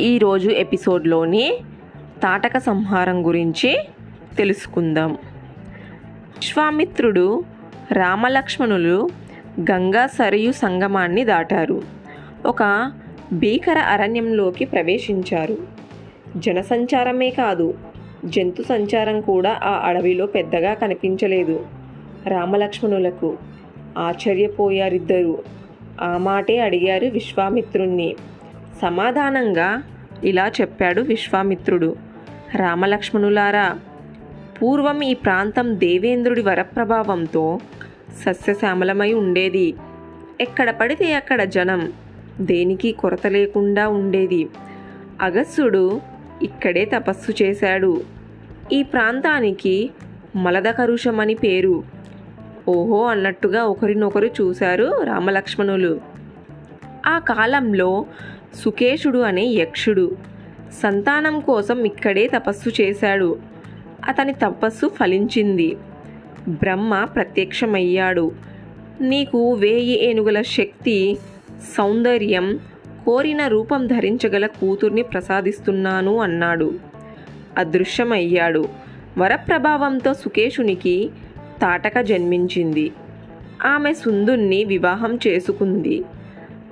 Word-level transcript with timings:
ఈరోజు 0.00 0.50
ఎపిసోడ్లోని 0.50 1.54
తాటక 2.22 2.58
సంహారం 2.58 3.26
గురించి 3.26 3.78
తెలుసుకుందాం. 4.36 5.12
విశ్వామిత్రుడు 5.12 7.44
రామలక్ష్మణులు 7.92 9.08
గంగా 9.60 10.06
సరియు 10.06 10.52
సంగమాన్ని 10.52 11.24
దాటారు. 11.24 11.82
ఒక 12.46 12.92
భీకర 13.32 13.78
అరణ్యంలోకి 13.78 14.64
ప్రవేశించారు. 14.64 15.58
జనసంచారమే 16.36 17.30
కాదు 17.30 17.74
జంతు 18.24 18.62
సంచారం 18.62 19.20
కూడా 19.20 19.60
ఆ 19.64 19.88
అడవిలో 19.88 20.26
పెద్దగా 20.26 20.74
కనిపించలేదు. 20.74 21.66
రామలక్ష్మణులకు 22.26 23.38
ఆశ్చర్యపోయారిద్దరు. 23.98 25.42
ఆ 26.00 26.16
మాటే 26.16 26.58
అడిగారు 26.58 27.06
విశ్వామిత్రుణ్ణి. 27.06 28.16
సమాధానంగా 28.82 29.82
ఇలా 30.24 30.48
చెప్పాడు 30.60 31.00
విశ్వామిత్రుడు. 31.00 31.96
రామలక్ష్మణులారా 32.54 33.78
పూర్వం 34.62 35.00
ఈ 35.00 35.14
ప్రాంతం 35.14 35.80
దేవేంద్రుడి 35.80 36.42
వరప్రభావంతో 36.42 37.60
సస్యశ్యామలమై 38.26 39.12
ఉండేది. 39.12 39.74
ఎక్కడ 40.40 40.70
పడితే 40.70 41.14
అక్కడ 41.14 41.44
జనం 41.44 41.92
దేనికి 42.40 42.92
కొరత 42.92 43.26
లేకుండా 43.26 43.88
ఉండేది. 43.88 44.48
అగస్సుడు 45.20 46.00
ఇక్కడే 46.42 46.84
తపస్సు 46.84 47.42
చేశాడు. 47.42 48.02
ఈ 48.72 48.82
ప్రాంతానికి 48.82 49.90
మలదకరుషమని 50.36 51.34
పేరు. 51.34 51.84
ఓహో 52.68 53.06
అన్నట్టుగా 53.06 53.64
ఒకరినొకరు 53.64 54.26
చూశారు 54.26 55.02
రామలక్ష్మణులు. 55.04 56.17
ఆ 57.08 57.18
కాలంలో 57.18 58.06
సుకేషుడు 58.54 59.18
అనే 59.18 59.44
యక్షుడు 59.44 60.16
సంతానం 60.82 61.40
కోసం 61.40 61.84
ఇక్కడే 61.84 62.28
తపస్సు 62.28 62.82
చేశాడు. 62.82 63.38
అతని 64.04 64.32
తపస్సు 64.32 64.88
ఫలించింది. 64.88 65.76
బ్రహ్మ 66.48 67.04
ప్రత్యక్షమయ్యాడు. 67.04 68.32
నీకు 69.00 69.52
వేయి 69.52 70.04
ఏనుగుల 70.04 70.42
శక్తి 70.42 71.18
సౌందర్యం 71.76 72.58
కోరిన 73.06 73.46
రూపం 73.46 73.86
ధరించగల 73.86 74.46
కూతుర్ని 74.46 75.02
ప్రసాదిస్తున్నాను 75.02 76.18
అన్నాడు. 76.18 76.74
అదృశ్యమయ్యాడు. 77.58 78.68
వరప్రభావంతో 79.18 80.14
సుకేషునికి 80.14 81.10
తాటక 81.62 82.00
జన్మించింది. 82.00 82.92
ఆమె 83.64 83.94
సుందుణ్ణి 83.94 84.64
వివాహం 84.64 85.18
చేసుకుంది. 85.26 86.04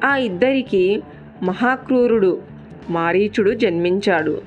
ఆ 0.05 0.17
ఇద్దరికి 0.17 1.03
మహాక్రూరుడు 1.43 2.43
మారీచుడు 2.91 3.51
జన్మించాడు. 3.51 4.43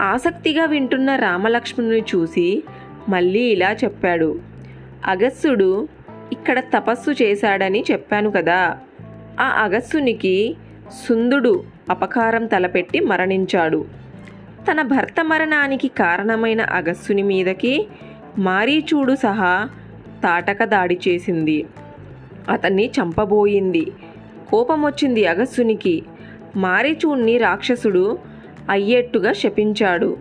ఆసక్తిగా 0.00 0.64
వింటున్న 0.64 1.16
రామలక్ష్మణుని 1.16 2.00
చూసి 2.00 2.62
మళ్ళీ 3.08 3.40
ఇలా 3.40 3.72
చెప్పాడు. 3.72 4.40
అగస్సుడు 5.04 5.88
ఇక్కడ 6.32 6.58
తపస్సు 6.58 7.22
చేశాడని 7.22 7.84
చెప్పాను 7.90 8.30
కదా. 8.30 8.78
ఆ 9.40 9.62
అగస్సునికి 9.64 10.56
సుందుడు 11.08 11.64
అపకారం 11.90 12.46
తలపెట్టి 12.46 13.00
మరణించాడు. 13.00 13.84
తన 14.70 14.82
భర్త 14.82 15.24
మరణానికి 15.24 15.88
కారణమైన 15.88 16.60
అగస్సుని 16.60 17.22
మీదకి 17.22 17.88
మారీచూడు 18.38 19.14
సహా 19.14 19.68
తాటక 20.22 20.64
దాడి 20.64 20.98
చేసింది. 21.08 21.66
అతన్ని 22.48 22.90
చంపబోయింది. 23.00 23.92
కోపం 24.50 24.82
వచ్చింది 24.82 25.26
అగస్సునికి 25.26 26.02
మారీచూడ్ని 26.56 27.38
రాక్షసుడు 27.38 28.18
అయ్యేట్టుగా 28.70 29.32
శపించాడు. 29.32 30.16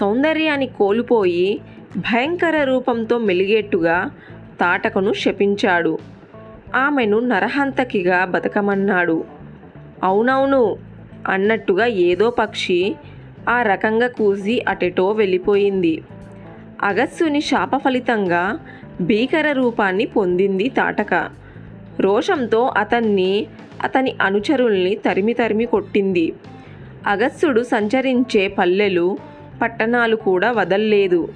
సౌందర్యాన్ని 0.00 0.66
కోల్పోయి 0.66 1.60
భయంకర 1.96 2.64
రూపంతో 2.64 3.18
మెలిగేట్టుగా 3.18 4.10
తాటకను 4.60 5.12
శపించాడు. 5.12 5.98
ఆమెను 6.74 7.18
నరహంతకిగా 7.18 8.24
బతకమన్నాడు. 8.24 9.24
అవునవును 10.04 10.76
అన్నట్టుగా 11.28 11.86
ఏదో 11.86 12.30
పక్షి 12.30 12.94
ఆ 13.48 13.62
రకంగా 13.62 14.08
కూసి 14.08 14.64
అటెటో 14.68 15.10
వెళ్ళిపోయింది. 15.10 16.02
అగస్సుని 16.82 17.40
శాప 17.40 17.76
ఫలితంగా 17.76 18.58
భీకర 19.00 19.52
రూపాన్ని 19.52 20.06
పొందింది 20.06 20.68
తాటక. 20.68 21.30
రోషంతో 22.00 22.72
అతన్ని 22.76 23.46
అతని 23.82 24.14
అనుచరుల్ని 24.22 24.94
తరిమి 24.94 25.32
తరిమి 25.32 25.66
కొట్టింది. 25.66 26.32
అగస్సుడు 27.06 27.60
సంచరించే 27.62 28.48
పల్లెలు 28.48 29.18
పట్టణాలు 29.62 30.16
కూడా 30.16 30.52
వదల్లేదు. 30.52 31.28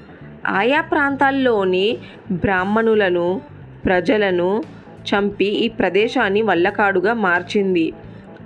ఆయా 0.47 0.81
ప్రాంతాల్లోని 0.81 1.99
బ్రాహ్మణులను 2.31 3.41
ప్రజలను 3.85 4.63
చంపి 5.03 5.45
ఈ 5.45 5.69
ప్రదేశాన్ని 5.69 6.43
వల్లకాడుగా 6.43 7.13
మార్చింది. 7.13 7.93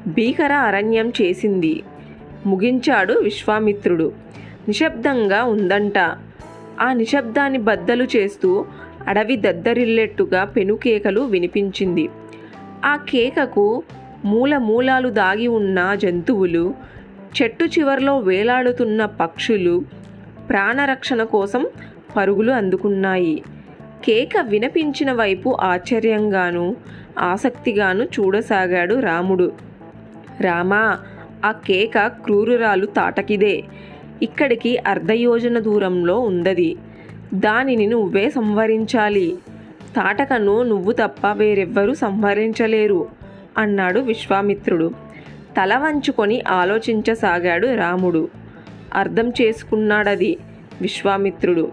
భీకర 0.07 0.53
అరణ్యం 0.53 1.13
చేసింది. 1.23 1.83
ముగించాడు 2.47 3.13
విశ్వామిత్రుడు. 3.13 4.13
నిశ్శబ్దంగా 4.69 5.45
ఉందంట. 5.45 5.99
ఆ 6.81 6.93
నిశ్శబ్దాన్ని 6.93 7.59
బద్దలు 7.59 8.05
చేస్తూ 8.17 8.65
అడవి 9.09 9.37
దద్దరిల్లేట్టుగా 9.37 10.45
పెనుకేకలు 10.45 11.21
వినిపించింది. 11.21 12.09
ఆ 12.85 12.97
కేకకు 12.97 13.83
మూల 14.25 14.57
మూలాలు 14.57 15.09
దాగి 15.09 15.47
ఉన్న 15.47 15.95
జంతువులు 15.95 16.75
చెట్టు 17.43 17.65
చివరిలో 17.65 18.19
వేలాడుతున్న 18.19 19.05
పక్షులు 19.05 19.85
ప్రాణరక్షణ 20.49 21.23
కోసం 21.23 21.67
పరుగులు 22.17 22.53
అందుకున్నాయి. 22.53 23.43
కేక 24.05 24.31
వినిపించిన 24.41 25.13
వైపు 25.13 25.57
ఆశ్చర్యంగాను 25.61 26.77
ఆసక్తిగాను 27.19 28.03
చూడసాగాడు 28.05 28.95
రాముడు. 28.95 29.53
రామా 30.41 30.99
ఆ 31.45 31.53
కేక 31.53 32.07
క్రూరురాలు 32.07 32.87
తాటకిదే. 32.87 33.65
ఇక్కడికి 34.23 34.79
అర్ధయోజన 34.87 35.59
దూరంలో 35.59 36.21
ఉందది 36.21 36.77
దానిని 37.35 37.87
నువ్వే 37.87 38.31
సంహరించాలి. 38.31 39.39
తాటకను 39.97 40.63
నువ్వు 40.63 40.93
తప్ప 40.93 41.27
వేరెవ్వరూ 41.33 41.95
సంహరించలేరు 41.95 43.09
అన్నాడు 43.59 44.01
విశ్వామిత్రుడు. 44.01 44.91
తల 45.61 45.77
వంచుకొని 45.77 46.43
ఆలోచించసాగాడు 46.49 47.75
రాముడు. 47.75 48.29
అర్థం 48.95 49.29
చేసుకున్నాడది 49.29 50.37
విశ్వామిత్రుడు. 50.81 51.73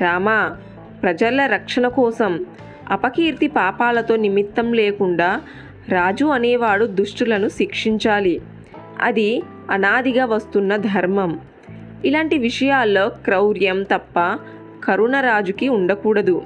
రామా 0.00 0.56
ప్రజల 1.02 1.46
రక్షణ 1.46 1.88
కోసం 1.88 2.46
అపకీర్తి 2.90 3.46
పాపాలతో 3.46 4.16
నిమిత్తం 4.16 4.72
లేకుండా 4.72 5.40
రాజు 5.88 6.24
అనేవాడు 6.24 6.84
దుష్టులను 6.84 7.48
శిక్షించాలి. 7.48 8.40
అది 9.00 9.42
అనాదిగా 9.70 10.24
వస్తున్న 10.24 10.76
ధర్మం. 10.76 11.40
ఇలాంటి 12.04 12.38
విషయాల్లో 12.38 13.08
క్రౌర్యం 13.08 13.82
తప్ప 13.82 14.38
కరుణ 14.84 15.20
రాజుకి 15.20 15.68
ఉండకూడదు. 15.68 16.42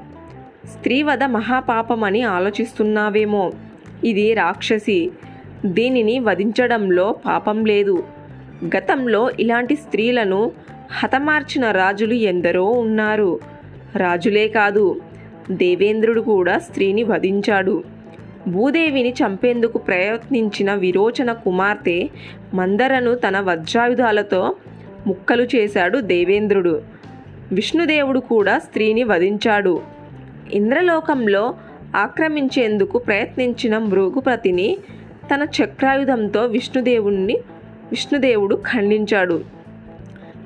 స్త్రీవధ 0.64 1.24
మహాపాపమని 1.24 2.22
ఆలోచిస్తున్నావేమో. 2.22 3.52
ఇది 4.04 4.34
రాక్షసి. 4.34 5.10
దీనిని 5.66 6.18
వధించడంలో 6.18 7.16
పాపం 7.26 7.64
లేదు. 7.64 8.04
గతంలో 8.64 9.30
ఇలాంటి 9.40 9.76
స్త్రీలను 9.76 10.52
హతమార్చిన 10.92 11.70
రాజులు 11.70 12.14
ఎందరో 12.14 12.64
ఉన్నారు. 12.64 13.40
రాజులే 13.96 14.48
కాదు 14.48 15.00
దేవేంద్రుడు 15.50 16.20
కూడా 16.20 16.58
స్త్రీని 16.58 17.02
వధించాడు. 17.02 17.82
భూదేవిని 18.48 19.10
చంపేందుకు 19.10 19.78
ప్రయత్నించిన 19.78 20.74
విరోచన 20.74 21.32
కుమార్తె 21.32 22.08
మందరను 22.54 23.14
తన 23.14 23.40
వజ్రాయుధాలతో 23.40 24.54
ముక్కలు 25.06 25.46
చేశాడు 25.56 25.98
దేవేంద్రుడు. 25.98 26.97
విష్ణుదేవుడు 27.52 28.20
కూడా 28.20 28.58
స్త్రీని 28.58 29.02
వధించాడు. 29.02 29.80
ఇంద్రలోకంలో 30.52 31.54
ఆక్రమించేందుకు 31.96 32.98
ప్రయత్నించిన 32.98 33.78
మృగుపతిని 33.78 34.78
తన 35.34 35.46
చక్రాయుధంతో 35.62 36.46
విష్ణుదేవుణ్ణి 36.46 37.34
విష్ణుదేవుడు 37.90 38.56
ఖండించాడు. 38.56 39.44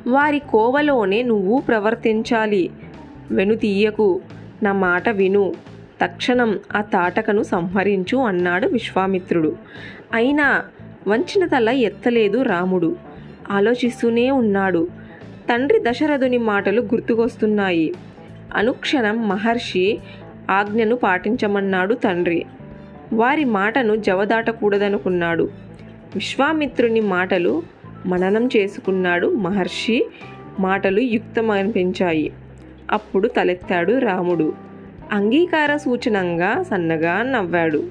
వారి 0.06 0.38
కోవలోనే 0.38 1.22
నువ్వు 1.22 1.62
ప్రవర్తించాలి. 1.68 2.70
వెనుతీయకు 3.30 4.20
నా 4.62 4.72
మాట 4.72 5.08
విను. 5.08 5.52
తక్షణం 6.02 6.58
ఆ 6.76 6.80
తాటకను 6.80 7.42
సంహరించు 7.42 8.18
అన్నాడు 8.18 8.66
విశ్వామిత్రుడు. 8.66 9.56
అయినా 10.12 10.64
వంచిన 11.08 11.46
తల 11.46 11.68
ఎత్తలేదు 11.68 12.42
రాముడు. 12.42 12.96
ఆలోచిస్తూనే 13.50 14.30
ఉన్నాడు. 14.30 14.88
తండ్రి 15.50 15.80
దశరథుని 15.90 16.38
మాటలు 16.38 16.80
గుర్తుకొస్తున్నాయి. 16.80 17.94
అనుక్షణం 18.54 19.28
మహర్షి 19.28 19.98
ఆజ్ఞను 20.50 20.96
పాటించమన్నాడు 20.96 21.94
తండ్రి. 21.94 22.46
వారి 23.12 23.44
మాటను 23.44 23.96
జవదాటకూడదనుకున్నాడు. 23.96 25.50
విశ్వామిత్రుని 26.14 27.00
మాటలు 27.00 27.62
మననం 28.06 28.48
చేసుకున్నాడు 28.56 29.36
మహర్షి. 29.36 30.06
మాటలు 30.60 31.00
యుక్తమనిపించాయి 31.00 32.32
అప్పుడు 32.90 33.28
తలెత్తాడు 33.28 33.98
రాముడు. 33.98 34.52
అంగీకార 35.12 35.76
సూచనంగా 35.76 36.62
సన్నగా 36.62 37.22
నవ్వాడు. 37.22 37.88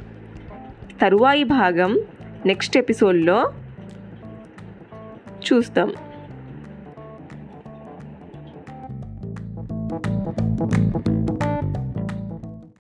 తరువాయి 1.02 1.44
భాగం 1.44 2.00
నెక్స్ట్ 2.46 2.78
ఎపిసోడ్లో 2.78 3.54
చూస్తాం. 5.54 5.94